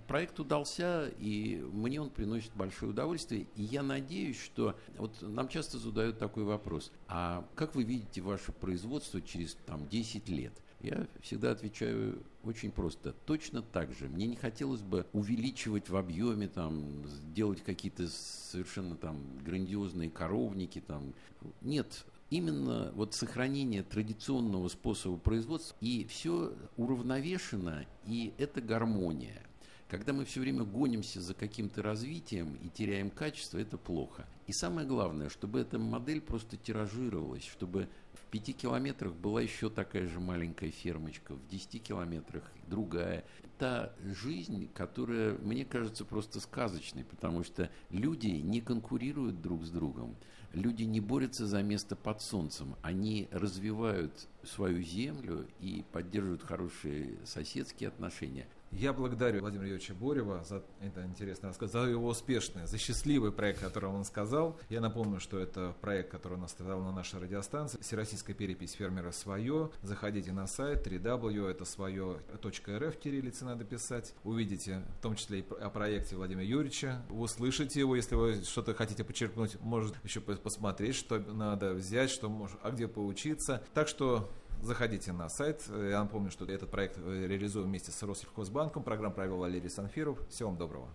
проект 0.07 0.39
удался, 0.39 1.07
и 1.19 1.63
мне 1.71 2.01
он 2.01 2.09
приносит 2.09 2.51
большое 2.55 2.91
удовольствие. 2.91 3.47
И 3.55 3.63
я 3.63 3.81
надеюсь, 3.81 4.39
что... 4.41 4.75
Вот 4.97 5.21
нам 5.21 5.47
часто 5.47 5.77
задают 5.77 6.19
такой 6.19 6.43
вопрос. 6.43 6.91
А 7.07 7.47
как 7.55 7.75
вы 7.75 7.83
видите 7.83 8.21
ваше 8.21 8.51
производство 8.51 9.21
через 9.21 9.55
там, 9.65 9.87
10 9.87 10.27
лет? 10.29 10.53
Я 10.83 11.07
всегда 11.21 11.51
отвечаю 11.51 12.21
очень 12.43 12.69
просто. 12.69 13.13
Точно 13.25 13.61
так 13.61 13.93
же. 13.93 14.09
Мне 14.09 14.27
не 14.27 14.35
хотелось 14.35 14.81
бы 14.81 15.05
увеличивать 15.13 15.87
в 15.89 15.95
объеме, 15.95 16.49
там, 16.49 17.05
делать 17.33 17.63
какие-то 17.63 18.09
совершенно 18.09 18.97
там 18.97 19.17
грандиозные 19.45 20.09
коровники. 20.09 20.83
Там. 20.85 21.13
Нет, 21.61 22.05
именно 22.29 22.91
вот 22.95 23.13
сохранение 23.13 23.81
традиционного 23.81 24.67
способа 24.67 25.17
производства, 25.17 25.77
и 25.79 26.05
все 26.05 26.53
уравновешено, 26.75 27.85
и 28.05 28.33
это 28.37 28.59
гармония. 28.61 29.41
Когда 29.87 30.11
мы 30.11 30.25
все 30.25 30.41
время 30.41 30.63
гонимся 30.63 31.21
за 31.21 31.33
каким-то 31.33 31.81
развитием 31.83 32.55
и 32.63 32.67
теряем 32.67 33.09
качество, 33.09 33.57
это 33.59 33.77
плохо. 33.77 34.27
И 34.47 34.51
самое 34.51 34.87
главное, 34.87 35.29
чтобы 35.29 35.59
эта 35.59 35.79
модель 35.79 36.19
просто 36.19 36.57
тиражировалась, 36.57 37.43
чтобы 37.45 37.87
пяти 38.33 38.51
километрах 38.51 39.13
была 39.13 39.43
еще 39.43 39.69
такая 39.69 40.07
же 40.07 40.19
маленькая 40.19 40.71
фермочка, 40.71 41.35
в 41.35 41.47
десяти 41.49 41.77
километрах 41.77 42.43
другая. 42.65 43.25
Та 43.59 43.93
жизнь, 44.03 44.71
которая, 44.73 45.37
мне 45.37 45.65
кажется, 45.65 46.03
просто 46.03 46.39
сказочной, 46.39 47.03
потому 47.03 47.43
что 47.43 47.69
люди 47.91 48.29
не 48.29 48.59
конкурируют 48.59 49.39
друг 49.39 49.63
с 49.63 49.69
другом, 49.69 50.15
люди 50.51 50.81
не 50.81 50.99
борются 50.99 51.45
за 51.45 51.61
место 51.61 51.95
под 51.95 52.23
солнцем, 52.23 52.75
они 52.81 53.27
развивают 53.29 54.27
свою 54.41 54.81
землю 54.81 55.47
и 55.59 55.85
поддерживают 55.91 56.41
хорошие 56.41 57.19
соседские 57.25 57.89
отношения. 57.89 58.47
Я 58.75 58.91
благодарю 58.91 59.41
Владимира 59.41 59.67
Юрьевича 59.67 59.93
Борева 59.93 60.43
за 60.43 60.63
это 60.81 61.03
интересный 61.05 61.49
рассказ, 61.49 61.71
за 61.71 61.81
его 61.81 62.07
успешный, 62.07 62.65
за 62.65 62.79
счастливый 62.79 63.31
проект, 63.31 63.61
который 63.61 63.89
он 63.89 64.03
сказал. 64.03 64.59
Я 64.67 64.81
напомню, 64.81 65.19
что 65.19 65.37
это 65.37 65.75
проект, 65.79 66.09
который 66.09 66.33
у 66.33 66.37
нас 66.37 66.51
стоял 66.51 66.81
на 66.81 66.91
нашей 66.91 67.19
радиостанции. 67.19 67.79
Всероссийская 67.81 68.35
перепись 68.35 68.73
фермера 68.73 69.11
свое. 69.11 69.69
Заходите 69.83 70.31
на 70.31 70.47
сайт 70.47 70.87
www, 70.87 71.47
это 71.47 71.65
свое 71.65 72.19
.рф, 72.33 72.97
кириллице 72.97 73.45
надо 73.45 73.63
писать. 73.63 74.15
Увидите, 74.23 74.83
в 74.97 75.01
том 75.03 75.15
числе 75.15 75.41
и 75.41 75.45
о 75.61 75.69
проекте 75.69 76.15
Владимира 76.15 76.43
Юрьевича. 76.43 77.03
Вы 77.09 77.21
услышите 77.21 77.79
его, 77.79 77.95
если 77.95 78.15
вы 78.15 78.41
что-то 78.43 78.73
хотите 78.73 79.03
подчеркнуть, 79.03 79.55
может 79.61 79.95
еще 80.03 80.19
посмотреть, 80.19 80.95
что 80.95 81.19
надо 81.19 81.73
взять, 81.73 82.09
что 82.09 82.27
может, 82.27 82.57
а 82.63 82.71
где 82.71 82.87
поучиться. 82.87 83.63
Так 83.75 83.87
что 83.87 84.31
Заходите 84.63 85.11
на 85.11 85.27
сайт. 85.27 85.61
Я 85.67 85.99
напомню, 85.99 86.31
что 86.31 86.45
этот 86.45 86.71
проект 86.71 86.97
реализуем 86.97 87.67
вместе 87.67 87.91
с 87.91 88.01
Россельхозбанком. 88.01 88.81
Программу 88.81 89.13
провел 89.13 89.35
Валерий 89.37 89.69
Санфиров. 89.69 90.17
Всего 90.29 90.49
вам 90.49 90.57
доброго. 90.57 90.89